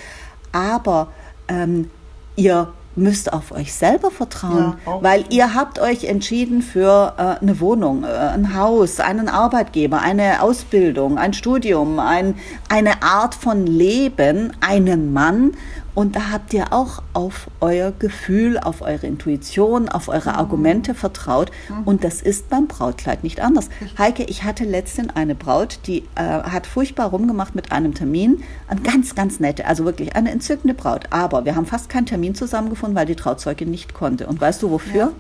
Aber 0.52 1.10
ähm, 1.48 1.90
ihr 2.36 2.74
müsst 2.96 3.34
auf 3.34 3.52
euch 3.52 3.74
selber 3.74 4.12
vertrauen, 4.12 4.76
ja, 4.86 5.02
weil 5.02 5.26
ihr 5.30 5.56
habt 5.56 5.80
euch 5.80 6.04
entschieden 6.04 6.62
für 6.62 7.14
äh, 7.18 7.42
eine 7.42 7.60
Wohnung, 7.60 8.04
äh, 8.04 8.08
ein 8.08 8.56
Haus, 8.56 9.00
einen 9.00 9.30
Arbeitgeber, 9.30 10.02
eine 10.02 10.42
Ausbildung, 10.42 11.18
ein 11.18 11.34
Studium, 11.34 12.00
ein, 12.00 12.36
eine 12.70 13.02
Art 13.02 13.34
von 13.34 13.66
Leben, 13.66 14.54
einen 14.62 15.12
Mann 15.12 15.54
und 15.96 16.16
da 16.16 16.32
habt 16.32 16.54
ihr 16.54 16.74
auch 16.74 17.04
auf 17.14 17.48
euer 17.60 17.92
Gefühl, 17.92 18.58
auf 18.58 18.82
eure 18.82 19.06
Intuition, 19.06 19.90
auf 19.90 20.08
eure 20.08 20.32
mhm. 20.32 20.38
Argumente 20.38 20.96
vertraut. 20.96 21.52
Mhm. 21.70 21.84
Und 21.84 22.04
das 22.04 22.22
ist 22.22 22.50
beim 22.50 22.68
Brautkleid 22.68 23.24
nicht 23.24 23.42
anders. 23.42 23.70
Heike, 23.98 24.24
ich 24.24 24.44
hatte 24.44 24.64
letztens 24.64 25.16
eine 25.16 25.36
Braut, 25.36 25.80
die 25.86 26.04
äh, 26.16 26.22
hat 26.24 26.66
furchtbar 26.66 27.10
rumgemacht 27.10 27.54
mit 27.54 27.72
einem 27.72 27.94
Termin. 27.94 28.44
Eine 28.68 28.82
ganz, 28.82 29.14
ganz 29.14 29.40
nette, 29.40 29.66
also 29.68 29.86
wirklich 29.86 30.16
eine 30.16 30.32
entzückende 30.32 30.74
Braut. 30.74 31.06
Aber 31.12 31.46
wir 31.46 31.56
haben 31.56 31.68
fast 31.68 31.90
keinen 31.90 32.08
Termin 32.08 32.34
zusammengefunden, 32.34 32.96
weil 32.96 33.06
die 33.06 33.16
Trauzeugin 33.16 33.70
nicht 33.70 33.94
konnte. 33.94 34.26
Und 34.28 34.42
weißt 34.42 34.64
du 34.64 34.72
wofür? 34.72 34.94
Ja 34.94 35.12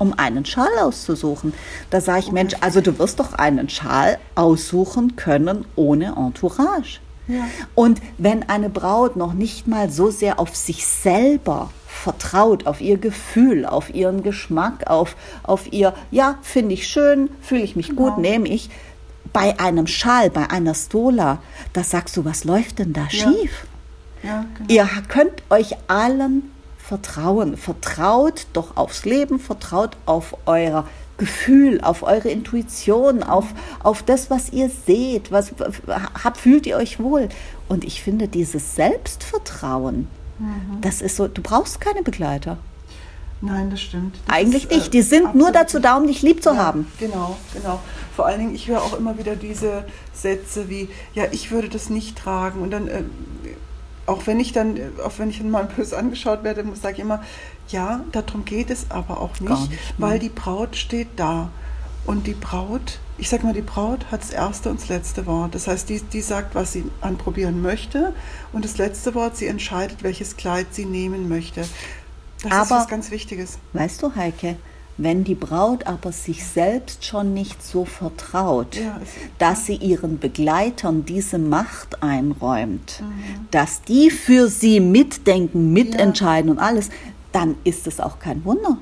um 0.00 0.14
einen 0.16 0.44
Schal 0.44 0.78
auszusuchen. 0.78 1.52
Da 1.90 2.00
sage 2.00 2.20
ich, 2.20 2.30
Mensch, 2.30 2.54
also 2.60 2.80
du 2.80 3.00
wirst 3.00 3.18
doch 3.18 3.32
einen 3.32 3.68
Schal 3.68 4.18
aussuchen 4.36 5.16
können 5.16 5.64
ohne 5.74 6.14
Entourage. 6.16 7.00
Und 7.74 8.00
wenn 8.16 8.48
eine 8.48 8.70
Braut 8.70 9.16
noch 9.16 9.34
nicht 9.34 9.66
mal 9.66 9.90
so 9.90 10.10
sehr 10.10 10.40
auf 10.40 10.56
sich 10.56 10.86
selber 10.86 11.70
vertraut, 11.86 12.66
auf 12.66 12.80
ihr 12.80 12.96
Gefühl, 12.96 13.66
auf 13.66 13.94
ihren 13.94 14.22
Geschmack, 14.22 14.88
auf, 14.88 15.16
auf 15.42 15.72
ihr, 15.72 15.94
ja, 16.10 16.38
finde 16.42 16.74
ich 16.74 16.88
schön, 16.88 17.28
fühle 17.42 17.62
ich 17.62 17.76
mich 17.76 17.88
gut, 17.96 18.16
genau. 18.16 18.20
nehme 18.20 18.48
ich, 18.48 18.70
bei 19.32 19.58
einem 19.58 19.86
Schal, 19.86 20.30
bei 20.30 20.48
einer 20.50 20.74
Stola, 20.74 21.42
da 21.72 21.84
sagst 21.84 22.16
du, 22.16 22.24
was 22.24 22.44
läuft 22.44 22.78
denn 22.78 22.92
da 22.92 23.10
schief? 23.10 23.66
Ja, 24.22 24.46
genau. 24.56 24.68
Ihr 24.68 24.88
könnt 25.08 25.42
euch 25.50 25.76
allen 25.86 26.50
vertrauen. 26.78 27.56
Vertraut 27.56 28.46
doch 28.52 28.76
aufs 28.76 29.04
Leben, 29.04 29.38
vertraut 29.38 29.96
auf 30.06 30.36
euer 30.46 30.86
Gefühl, 31.18 31.80
auf 31.82 32.02
eure 32.02 32.30
Intuition, 32.30 33.22
auf, 33.22 33.46
auf 33.82 34.02
das, 34.02 34.30
was 34.30 34.50
ihr 34.52 34.70
seht, 34.70 35.30
was 35.30 35.52
habt, 36.22 36.38
fühlt 36.38 36.66
ihr 36.66 36.76
euch 36.76 36.98
wohl. 37.00 37.28
Und 37.68 37.84
ich 37.84 38.02
finde 38.02 38.28
dieses 38.28 38.74
Selbstvertrauen, 38.76 40.08
mhm. 40.38 40.80
das 40.80 41.02
ist 41.02 41.16
so, 41.16 41.28
du 41.28 41.42
brauchst 41.42 41.80
keine 41.80 42.02
Begleiter. 42.02 42.56
Nein, 43.40 43.70
das 43.70 43.80
stimmt. 43.80 44.16
Das 44.26 44.36
Eigentlich 44.36 44.64
ist, 44.64 44.72
nicht. 44.72 44.94
Die 44.94 45.02
sind 45.02 45.34
nur 45.34 45.52
dazu 45.52 45.78
da, 45.78 45.96
um 45.96 46.06
dich 46.06 46.22
lieb 46.22 46.42
zu 46.42 46.50
ja, 46.50 46.56
haben. 46.56 46.90
Genau, 46.98 47.36
genau. 47.54 47.80
Vor 48.14 48.26
allen 48.26 48.40
Dingen, 48.40 48.54
ich 48.54 48.66
höre 48.66 48.82
auch 48.82 48.98
immer 48.98 49.16
wieder 49.18 49.36
diese 49.36 49.84
Sätze 50.12 50.68
wie, 50.68 50.88
ja, 51.14 51.24
ich 51.30 51.50
würde 51.50 51.68
das 51.68 51.88
nicht 51.88 52.18
tragen. 52.18 52.62
Und 52.62 52.72
dann, 52.72 52.88
äh, 52.88 53.02
auch 54.08 54.26
wenn 54.26 54.40
ich 54.40 54.52
dann, 54.52 54.78
auch 55.04 55.12
wenn 55.18 55.30
ich 55.30 55.42
mal 55.42 55.64
böse 55.64 55.96
angeschaut 55.96 56.42
werde, 56.42 56.64
sage 56.80 56.94
ich 56.94 57.00
immer, 57.00 57.22
ja, 57.68 58.04
darum 58.12 58.44
geht 58.44 58.70
es 58.70 58.90
aber 58.90 59.20
auch 59.20 59.38
nicht, 59.40 59.70
nicht 59.70 59.94
weil 59.98 60.18
die 60.18 60.30
Braut 60.30 60.76
steht 60.76 61.08
da. 61.16 61.50
Und 62.06 62.26
die 62.26 62.32
Braut, 62.32 63.00
ich 63.18 63.28
sag 63.28 63.44
mal, 63.44 63.52
die 63.52 63.60
Braut 63.60 64.10
hat 64.10 64.22
das 64.22 64.30
erste 64.30 64.70
und 64.70 64.80
das 64.80 64.88
letzte 64.88 65.26
Wort. 65.26 65.54
Das 65.54 65.68
heißt, 65.68 65.90
die, 65.90 66.00
die 66.00 66.22
sagt, 66.22 66.54
was 66.54 66.72
sie 66.72 66.84
anprobieren 67.02 67.60
möchte. 67.60 68.14
Und 68.54 68.64
das 68.64 68.78
letzte 68.78 69.14
Wort, 69.14 69.36
sie 69.36 69.46
entscheidet, 69.46 70.02
welches 70.02 70.38
Kleid 70.38 70.68
sie 70.70 70.86
nehmen 70.86 71.28
möchte. 71.28 71.68
Das 72.42 72.52
aber, 72.52 72.62
ist 72.62 72.70
was 72.70 72.88
ganz 72.88 73.10
Wichtiges. 73.10 73.58
Weißt 73.74 74.02
du, 74.02 74.14
Heike, 74.14 74.56
wenn 74.98 75.22
die 75.22 75.36
Braut 75.36 75.86
aber 75.86 76.10
sich 76.10 76.44
selbst 76.44 77.04
schon 77.04 77.32
nicht 77.32 77.62
so 77.62 77.84
vertraut, 77.84 78.76
ja, 78.76 79.00
dass 79.38 79.64
sie 79.64 79.76
ihren 79.76 80.18
Begleitern 80.18 81.04
diese 81.06 81.38
Macht 81.38 82.02
einräumt, 82.02 83.00
mhm. 83.00 83.46
dass 83.52 83.82
die 83.82 84.10
für 84.10 84.48
sie 84.48 84.80
mitdenken, 84.80 85.72
mitentscheiden 85.72 86.48
ja. 86.48 86.52
und 86.52 86.58
alles, 86.58 86.90
dann 87.30 87.54
ist 87.62 87.86
es 87.86 88.00
auch 88.00 88.18
kein 88.18 88.44
Wunder. 88.44 88.78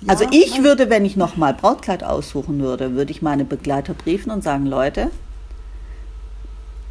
Ja, 0.00 0.08
also 0.10 0.26
ich 0.30 0.62
würde, 0.62 0.90
wenn 0.90 1.04
ich 1.04 1.16
nochmal 1.16 1.54
Brautkleid 1.54 2.04
aussuchen 2.04 2.60
würde, 2.60 2.94
würde 2.94 3.10
ich 3.10 3.20
meine 3.20 3.44
Begleiter 3.44 3.94
briefen 3.94 4.30
und 4.30 4.44
sagen, 4.44 4.66
Leute, 4.66 5.10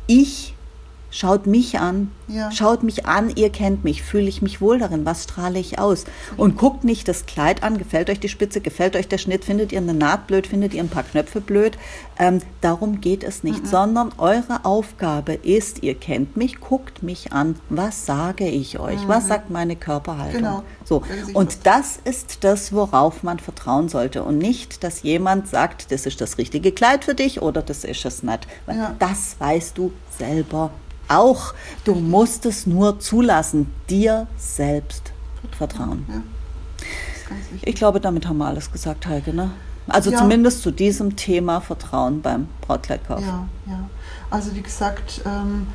ich 0.08 0.54
Schaut 1.16 1.46
mich 1.46 1.78
an, 1.78 2.10
ja. 2.28 2.52
schaut 2.52 2.82
mich 2.82 3.06
an, 3.06 3.32
ihr 3.36 3.52
kennt 3.52 3.84
mich, 3.84 4.02
fühle 4.02 4.28
ich 4.28 4.42
mich 4.42 4.62
wohl 4.62 4.80
darin, 4.80 5.06
was 5.06 5.26
strahle 5.26 5.60
ich 5.60 5.78
aus? 5.78 6.06
Und 6.38 6.58
guckt 6.58 6.84
nicht 6.84 7.08
das 7.08 7.28
Kleid 7.28 7.62
an, 7.62 7.78
gefällt 7.78 8.10
euch 8.10 8.20
die 8.20 8.30
Spitze, 8.30 8.62
gefällt 8.62 8.96
euch 8.96 9.08
der 9.08 9.20
Schnitt, 9.20 9.46
findet 9.46 9.72
ihr 9.72 9.78
eine 9.78 9.94
Naht 9.94 10.26
blöd, 10.26 10.48
findet 10.48 10.74
ihr 10.74 10.82
ein 10.82 10.90
paar 10.90 11.04
Knöpfe 11.04 11.40
blöd. 11.40 11.78
Ähm, 12.18 12.42
darum 12.62 13.00
geht 13.00 13.24
es 13.24 13.44
nicht, 13.44 13.62
mhm. 13.62 13.68
sondern 13.68 14.12
eure 14.18 14.66
Aufgabe 14.66 15.34
ist, 15.34 15.84
ihr 15.84 15.94
kennt 15.94 16.36
mich, 16.36 16.60
guckt 16.60 17.04
mich 17.04 17.32
an, 17.32 17.58
was 17.70 18.08
sage 18.08 18.48
ich 18.48 18.80
euch, 18.80 19.04
mhm. 19.04 19.08
was 19.08 19.28
sagt 19.28 19.52
meine 19.52 19.76
Körperhaltung? 19.76 20.42
Genau. 20.42 20.64
So. 20.84 21.04
Und 21.36 21.68
das 21.68 22.00
ist 22.04 22.44
das, 22.44 22.74
worauf 22.74 23.22
man 23.22 23.38
vertrauen 23.38 23.88
sollte 23.88 24.24
und 24.24 24.40
nicht, 24.40 24.84
dass 24.84 25.04
jemand 25.04 25.48
sagt, 25.48 25.92
das 25.92 26.08
ist 26.08 26.22
das 26.22 26.40
richtige 26.40 26.72
Kleid 26.72 27.06
für 27.06 27.14
dich 27.14 27.40
oder 27.40 27.62
das 27.62 27.84
ist 27.84 28.04
es 28.04 28.24
nicht. 28.24 28.48
Ja. 28.68 28.96
Das 28.98 29.36
weißt 29.38 29.78
du 29.78 29.92
selber 30.18 30.72
auch. 31.08 31.54
Du 31.84 31.96
musst 31.96 32.46
es 32.46 32.66
nur 32.66 33.00
zulassen, 33.00 33.74
dir 33.90 34.28
selbst 34.38 35.14
vertrauen. 35.58 36.06
Ja, 36.08 36.22
ich 37.62 37.76
glaube, 37.76 38.00
damit 38.00 38.28
haben 38.28 38.38
wir 38.38 38.48
alles 38.48 38.72
gesagt, 38.72 39.08
Heike. 39.08 39.34
Ne? 39.34 39.52
Also 39.88 40.12
ja. 40.12 40.20
zumindest 40.20 40.62
zu 40.62 40.72
diesem 40.72 41.16
Thema 41.16 41.62
Vertrauen 41.62 42.22
beim 42.22 42.48
Brautkleidkauf. 42.62 43.22
Ja, 43.22 43.48
ja. 43.66 43.90
Also 44.30 44.56
wie 44.56 44.62
gesagt, 44.62 45.22
ähm, 45.26 45.68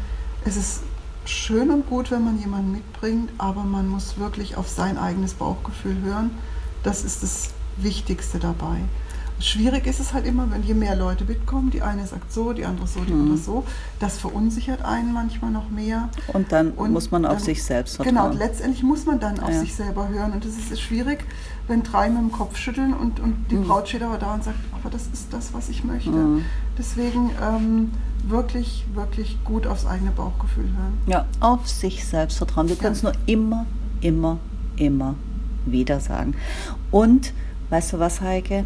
es 0.45 0.57
ist 0.57 0.83
schön 1.25 1.71
und 1.71 1.89
gut, 1.89 2.11
wenn 2.11 2.25
man 2.25 2.39
jemanden 2.39 2.73
mitbringt, 2.73 3.31
aber 3.39 3.65
man 3.65 3.87
muss 3.87 4.19
wirklich 4.19 4.57
auf 4.57 4.69
sein 4.69 4.99
eigenes 4.99 5.35
Bauchgefühl 5.35 6.01
hören. 6.03 6.31
Das 6.83 7.05
ist 7.05 7.23
das 7.23 7.51
Wichtigste 7.77 8.39
dabei. 8.39 8.81
Schwierig 9.41 9.87
ist 9.87 10.01
es 10.01 10.13
halt 10.13 10.27
immer, 10.27 10.51
wenn 10.51 10.63
je 10.65 10.75
mehr 10.75 10.97
Leute 10.97 11.25
mitkommen, 11.25 11.71
die 11.71 11.83
eine 11.83 12.07
sagt 12.07 12.33
so, 12.33 12.53
die 12.53 12.65
andere 12.65 12.87
so, 12.87 13.01
die 13.01 13.13
mhm. 13.13 13.23
andere 13.23 13.39
so. 13.39 13.65
Das 14.01 14.19
verunsichert 14.19 14.83
einen 14.85 15.13
manchmal 15.13 15.51
noch 15.51 15.71
mehr. 15.71 16.09
Und 16.33 16.51
dann 16.51 16.73
und 16.73 16.93
muss 16.93 17.11
man 17.11 17.25
auf 17.25 17.35
dann, 17.35 17.45
sich 17.45 17.63
selbst 17.63 17.99
genau, 17.99 18.05
vertrauen. 18.05 18.33
Genau, 18.33 18.45
letztendlich 18.45 18.83
muss 18.83 19.07
man 19.07 19.21
dann 19.21 19.39
auf 19.39 19.51
ja. 19.51 19.61
sich 19.61 19.75
selber 19.75 20.09
hören. 20.09 20.33
Und 20.33 20.45
das 20.45 20.57
ist 20.57 20.81
schwierig, 20.81 21.25
wenn 21.69 21.83
drei 21.83 22.09
mit 22.09 22.19
dem 22.19 22.33
Kopf 22.33 22.57
schütteln 22.57 22.95
und, 22.95 23.21
und 23.21 23.37
die 23.51 23.57
mhm. 23.57 23.65
Braut 23.65 23.89
steht 23.89 24.03
aber 24.03 24.19
da 24.19 24.35
und 24.35 24.43
sagt, 24.43 24.59
aber 24.73 24.91
das 24.91 25.07
ist 25.13 25.33
das, 25.33 25.55
was 25.55 25.69
ich 25.69 25.85
möchte. 25.85 26.11
Mhm. 26.11 26.45
Deswegen 26.77 27.31
ähm, 27.41 27.93
wirklich, 28.27 28.87
wirklich 28.95 29.39
gut 29.45 29.67
aufs 29.67 29.87
eigene 29.87 30.11
Bauchgefühl 30.11 30.65
hören. 30.65 30.99
Ja, 31.07 31.27
auf 31.41 31.69
sich 31.69 32.05
selbst 32.05 32.39
vertrauen. 32.39 32.69
Wir 32.69 32.77
können 32.77 32.93
es 32.93 33.03
nur 33.03 33.13
immer, 33.27 33.67
immer, 34.01 34.39
immer 34.77 35.15
wieder 35.67 36.01
sagen. 36.01 36.35
Und 36.91 37.33
weißt 37.71 37.93
du 37.93 37.99
was, 37.99 38.21
Heike? 38.21 38.65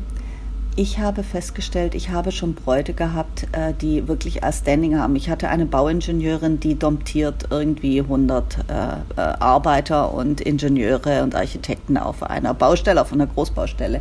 Ich 0.75 0.99
habe 0.99 1.23
festgestellt, 1.23 1.95
ich 1.95 2.09
habe 2.09 2.33
schon 2.33 2.55
Bräute 2.55 2.95
gehabt, 2.95 3.47
äh, 3.53 3.75
die 3.75 4.09
wirklich 4.09 4.43
als 4.43 4.61
Standing 4.61 4.99
haben. 4.99 5.17
Ich 5.17 5.29
hatte 5.29 5.51
eine 5.51 5.67
Bauingenieurin, 5.67 6.61
die 6.61 6.79
domptiert 6.79 7.49
irgendwie 7.51 8.01
100 8.01 8.57
äh, 8.57 8.61
äh, 8.63 9.21
Arbeiter 9.39 10.15
und 10.15 10.41
Ingenieure 10.41 11.25
und 11.25 11.35
Architekten 11.35 11.99
auf 11.99 12.23
einer 12.23 12.55
Baustelle, 12.55 13.03
auf 13.03 13.13
einer 13.13 13.27
Großbaustelle. 13.27 14.01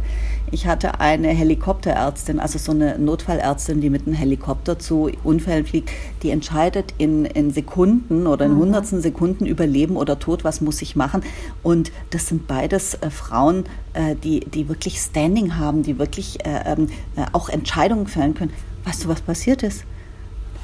Ich 0.54 0.68
hatte 0.68 1.00
eine 1.00 1.30
Helikopterärztin, 1.30 2.38
also 2.42 2.60
so 2.60 2.74
eine 2.74 3.00
Notfallärztin, 3.00 3.80
die 3.80 3.90
mit 3.90 4.06
einem 4.06 4.16
Helikopter 4.16 4.78
zu 4.78 5.10
Unfällen 5.24 5.66
fliegt, 5.66 5.92
die 6.24 6.30
entscheidet 6.30 6.94
in, 6.98 7.24
in 7.24 7.52
Sekunden 7.52 8.28
oder 8.28 8.48
in 8.48 8.56
mhm. 8.56 8.60
hundertsten 8.60 9.02
Sekunden 9.02 9.46
über 9.46 9.66
Leben 9.66 9.96
oder 9.96 10.20
Tod, 10.20 10.44
was 10.44 10.60
muss 10.60 10.82
ich 10.82 10.98
machen. 10.98 11.24
Und 11.64 11.94
das 12.10 12.28
sind 12.28 12.48
beides 12.48 12.96
äh, 12.96 13.10
Frauen, 13.10 13.64
äh, 13.94 14.16
die, 14.16 14.42
die 14.42 14.68
wirklich 14.68 15.00
Standing 15.00 15.58
haben, 15.58 15.84
die 15.84 15.98
wirklich 15.98 16.46
äh, 16.46 16.74
ähm, 16.74 16.90
äh, 17.16 17.24
auch 17.32 17.48
Entscheidungen 17.48 18.08
fällen 18.08 18.34
können. 18.34 18.52
Weißt 18.84 19.06
du, 19.06 19.08
was 19.08 19.22
passiert 19.22 19.64
ist? 19.64 19.86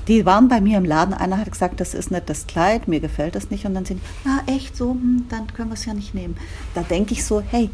Die 0.10 0.26
waren 0.26 0.50
bei 0.50 0.60
mir 0.60 0.78
im 0.80 0.86
Laden. 0.86 1.14
Einer 1.14 1.38
hat 1.38 1.50
gesagt, 1.50 1.80
das 1.80 1.94
ist 1.94 2.12
nicht 2.12 2.30
das 2.30 2.46
Kleid, 2.46 2.90
mir 2.90 3.00
gefällt 3.00 3.36
das 3.36 3.52
nicht. 3.52 3.66
Und 3.66 3.74
dann 3.74 3.86
sind, 3.86 4.02
ja, 4.26 4.42
echt 4.54 4.76
so, 4.76 4.92
hm, 4.92 5.26
dann 5.30 5.48
können 5.54 5.70
wir 5.70 5.76
es 5.76 5.86
ja 5.86 5.94
nicht 5.94 6.14
nehmen. 6.14 6.36
Da 6.76 6.82
denke 6.82 7.14
ich 7.14 7.24
so, 7.24 7.42
hey, 7.42 7.70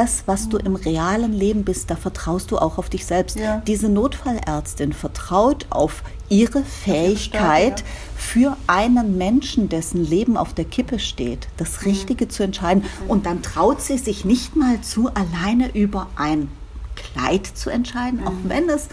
das, 0.00 0.22
was 0.24 0.48
du 0.48 0.56
im 0.56 0.76
realen 0.76 1.34
Leben 1.34 1.62
bist, 1.62 1.90
da 1.90 1.96
vertraust 1.96 2.50
du 2.50 2.56
auch 2.56 2.78
auf 2.78 2.88
dich 2.88 3.04
selbst. 3.04 3.38
Ja. 3.38 3.62
Diese 3.66 3.90
Notfallärztin 3.90 4.94
vertraut 4.94 5.66
auf 5.68 6.02
ihre 6.30 6.62
Fähigkeit, 6.62 7.84
für 8.16 8.56
einen 8.66 9.18
Menschen, 9.18 9.68
dessen 9.68 10.02
Leben 10.02 10.38
auf 10.38 10.54
der 10.54 10.64
Kippe 10.64 10.98
steht, 10.98 11.48
das 11.58 11.80
mhm. 11.80 11.88
Richtige 11.88 12.24
mhm. 12.24 12.30
zu 12.30 12.42
entscheiden. 12.42 12.84
Und 13.08 13.26
dann 13.26 13.42
traut 13.42 13.82
sie 13.82 13.98
sich 13.98 14.24
nicht 14.24 14.56
mal 14.56 14.80
zu, 14.80 15.10
alleine 15.12 15.68
über 15.74 16.06
ein 16.16 16.48
Kleid 16.96 17.46
zu 17.46 17.68
entscheiden, 17.68 18.20
mhm. 18.20 18.26
auch 18.26 18.32
wenn 18.44 18.70
es 18.70 18.88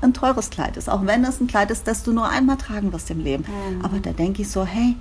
ein 0.00 0.14
teures 0.14 0.50
Kleid 0.50 0.76
ist, 0.76 0.90
auch 0.90 1.06
wenn 1.06 1.24
es 1.24 1.40
ein 1.40 1.46
Kleid 1.46 1.70
ist, 1.70 1.86
das 1.86 2.02
du 2.02 2.12
nur 2.12 2.28
einmal 2.28 2.56
tragen 2.56 2.92
wirst 2.92 3.08
im 3.10 3.22
Leben. 3.22 3.44
Mhm. 3.44 3.84
Aber 3.84 4.00
da 4.00 4.10
denke 4.10 4.42
ich 4.42 4.50
so, 4.50 4.64
hey, 4.64 4.96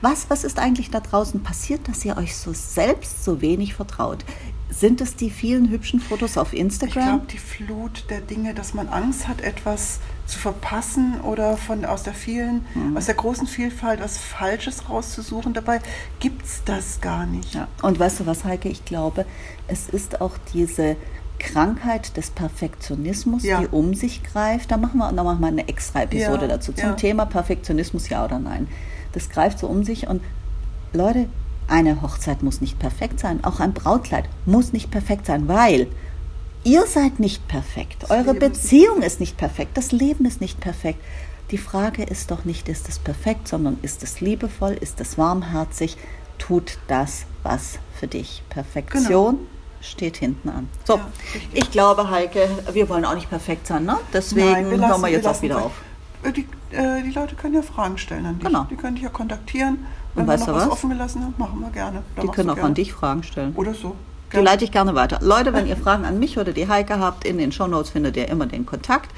was, 0.00 0.28
was 0.28 0.44
ist 0.44 0.58
eigentlich 0.58 0.90
da 0.90 1.00
draußen 1.00 1.42
passiert, 1.42 1.88
dass 1.88 2.04
ihr 2.04 2.16
euch 2.16 2.36
so 2.36 2.52
selbst 2.52 3.24
so 3.24 3.40
wenig 3.40 3.74
vertraut? 3.74 4.24
Sind 4.70 5.00
es 5.00 5.16
die 5.16 5.30
vielen 5.30 5.68
hübschen 5.68 6.00
Fotos 6.00 6.38
auf 6.38 6.52
Instagram? 6.52 7.02
Ich 7.02 7.08
glaube, 7.08 7.26
die 7.26 7.38
Flut 7.38 8.04
der 8.08 8.20
Dinge, 8.20 8.54
dass 8.54 8.72
man 8.72 8.88
Angst 8.88 9.26
hat, 9.26 9.40
etwas 9.40 9.98
zu 10.26 10.38
verpassen 10.38 11.20
oder 11.22 11.56
von 11.56 11.84
aus 11.84 12.04
der 12.04 12.14
vielen, 12.14 12.64
mhm. 12.74 12.96
aus 12.96 13.06
der 13.06 13.16
großen 13.16 13.48
Vielfalt 13.48 14.00
was 14.00 14.18
Falsches 14.18 14.88
rauszusuchen. 14.88 15.54
Dabei 15.54 15.80
gibt 16.20 16.44
es 16.44 16.62
das 16.64 17.00
gar 17.00 17.26
nicht. 17.26 17.54
Ja. 17.54 17.66
Und 17.82 17.98
weißt 17.98 18.20
du 18.20 18.26
was, 18.26 18.44
Heike? 18.44 18.68
Ich 18.68 18.84
glaube, 18.84 19.26
es 19.66 19.88
ist 19.88 20.20
auch 20.20 20.36
diese 20.52 20.96
Krankheit 21.40 22.16
des 22.16 22.30
Perfektionismus, 22.30 23.42
ja. 23.42 23.60
die 23.60 23.66
um 23.66 23.94
sich 23.94 24.22
greift. 24.22 24.70
Da 24.70 24.76
machen 24.76 24.98
wir 24.98 25.10
noch 25.10 25.24
mal 25.38 25.48
eine 25.48 25.66
extra 25.66 26.02
Episode 26.02 26.42
ja. 26.42 26.48
dazu 26.48 26.72
zum 26.72 26.96
Thema 26.96 27.24
Perfektionismus, 27.24 28.08
ja 28.08 28.24
oder 28.24 28.38
nein. 28.38 28.68
Das 29.12 29.28
greift 29.28 29.58
so 29.58 29.66
um 29.66 29.84
sich 29.84 30.06
und 30.06 30.22
Leute, 30.92 31.28
eine 31.68 32.02
Hochzeit 32.02 32.42
muss 32.42 32.60
nicht 32.60 32.78
perfekt 32.78 33.20
sein, 33.20 33.44
auch 33.44 33.60
ein 33.60 33.72
Brautkleid 33.72 34.24
muss 34.44 34.72
nicht 34.72 34.90
perfekt 34.90 35.26
sein, 35.26 35.46
weil 35.48 35.86
ihr 36.64 36.86
seid 36.86 37.20
nicht 37.20 37.46
perfekt, 37.48 38.02
das 38.02 38.10
eure 38.10 38.32
Leben 38.32 38.38
Beziehung 38.40 39.02
ist 39.02 39.20
nicht 39.20 39.36
perfekt, 39.36 39.76
das 39.76 39.92
Leben 39.92 40.24
ist 40.24 40.40
nicht 40.40 40.60
perfekt. 40.60 41.00
Die 41.50 41.58
Frage 41.58 42.04
ist 42.04 42.30
doch 42.30 42.44
nicht, 42.44 42.68
ist 42.68 42.88
es 42.88 42.98
perfekt, 42.98 43.48
sondern 43.48 43.78
ist 43.82 44.02
es 44.02 44.20
liebevoll, 44.20 44.72
ist 44.72 45.00
es 45.00 45.18
warmherzig, 45.18 45.96
tut 46.38 46.78
das 46.86 47.26
was 47.42 47.78
für 47.98 48.06
dich. 48.06 48.42
Perfektion 48.50 49.36
genau. 49.36 49.48
steht 49.80 50.16
hinten 50.16 50.48
an. 50.48 50.68
So, 50.84 50.96
ja, 50.96 51.10
ich 51.52 51.70
glaube, 51.70 52.10
Heike, 52.10 52.48
wir 52.72 52.88
wollen 52.88 53.04
auch 53.04 53.14
nicht 53.14 53.28
perfekt 53.28 53.66
sein, 53.66 53.84
ne? 53.84 53.96
Deswegen 54.12 54.50
Nein, 54.50 54.70
wir 54.70 54.88
hören 54.88 55.00
wir 55.00 55.08
jetzt 55.08 55.24
wir 55.24 55.30
auch 55.30 55.42
wieder 55.42 55.64
auf. 55.64 55.72
Äh, 56.22 56.32
die, 56.32 56.46
äh, 56.72 57.02
die 57.02 57.10
Leute 57.10 57.34
können 57.34 57.54
ja 57.54 57.62
Fragen 57.62 57.98
stellen 57.98 58.26
an 58.26 58.38
dich. 58.38 58.46
Genau. 58.46 58.66
Die 58.70 58.76
können 58.76 58.94
dich 58.94 59.04
ja 59.04 59.10
kontaktieren. 59.10 59.86
Wenn 60.14 60.24
Und 60.24 60.30
wir 60.30 60.38
noch 60.38 60.46
was, 60.48 60.66
was 60.66 60.70
offen 60.70 60.90
gelassen 60.90 61.22
haben, 61.22 61.34
machen 61.38 61.60
wir 61.60 61.70
gerne. 61.70 62.02
Da 62.16 62.22
die 62.22 62.28
können 62.28 62.50
auch 62.50 62.54
gerne. 62.54 62.68
an 62.68 62.74
dich 62.74 62.92
Fragen 62.92 63.22
stellen. 63.22 63.54
Oder 63.54 63.74
so. 63.74 63.94
Gerne. 64.30 64.44
Die 64.44 64.50
leite 64.50 64.64
ich 64.64 64.72
gerne 64.72 64.94
weiter. 64.94 65.18
Leute, 65.22 65.52
wenn 65.52 65.66
ihr 65.66 65.76
Fragen 65.76 66.04
an 66.04 66.18
mich 66.18 66.38
oder 66.38 66.52
die 66.52 66.68
Heike 66.68 66.98
habt, 67.00 67.24
in 67.24 67.38
den 67.38 67.52
Shownotes 67.52 67.90
findet 67.90 68.16
ihr 68.16 68.28
immer 68.28 68.46
den 68.46 68.64
Kontakt. 68.64 69.10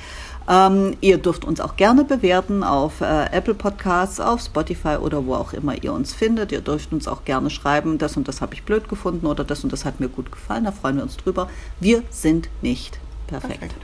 Ähm, 0.48 0.96
ihr 1.00 1.18
dürft 1.18 1.44
uns 1.44 1.60
auch 1.60 1.76
gerne 1.76 2.04
bewerten 2.04 2.64
auf 2.64 3.00
äh, 3.00 3.26
Apple 3.30 3.54
Podcasts, 3.54 4.20
auf 4.20 4.40
Spotify 4.40 4.96
oder 4.96 5.24
wo 5.26 5.34
auch 5.34 5.52
immer 5.52 5.82
ihr 5.82 5.92
uns 5.92 6.12
findet. 6.14 6.50
Ihr 6.50 6.60
dürft 6.60 6.92
uns 6.92 7.06
auch 7.06 7.24
gerne 7.24 7.50
schreiben, 7.50 7.98
das 7.98 8.16
und 8.16 8.26
das 8.26 8.40
habe 8.40 8.54
ich 8.54 8.64
blöd 8.64 8.88
gefunden 8.88 9.26
oder 9.26 9.44
das 9.44 9.62
und 9.62 9.72
das 9.72 9.84
hat 9.84 10.00
mir 10.00 10.08
gut 10.08 10.32
gefallen. 10.32 10.64
Da 10.64 10.72
freuen 10.72 10.96
wir 10.96 11.02
uns 11.02 11.16
drüber. 11.16 11.48
Wir 11.78 12.02
sind 12.10 12.48
nicht 12.60 12.98
perfekt. 13.28 13.60
perfekt. 13.60 13.80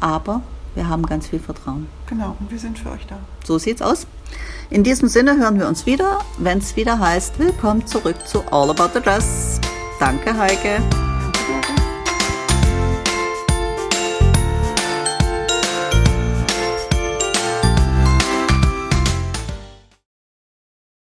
Aber 0.00 0.42
wir 0.78 0.88
haben 0.88 1.04
ganz 1.04 1.26
viel 1.26 1.40
Vertrauen. 1.40 1.88
Genau, 2.06 2.36
und 2.38 2.52
wir 2.52 2.58
sind 2.58 2.78
für 2.78 2.90
euch 2.92 3.04
da. 3.08 3.18
So 3.44 3.58
sieht's 3.58 3.82
aus. 3.82 4.06
In 4.70 4.84
diesem 4.84 5.08
Sinne 5.08 5.36
hören 5.36 5.58
wir 5.58 5.66
uns 5.66 5.86
wieder, 5.86 6.20
wenn 6.38 6.58
es 6.58 6.76
wieder 6.76 7.00
heißt, 7.00 7.38
willkommen 7.40 7.84
zurück 7.86 8.16
zu 8.26 8.42
All 8.52 8.70
About 8.70 8.90
the 8.94 9.00
Dress. 9.00 9.60
Danke, 9.98 10.38
Heike. 10.38 10.80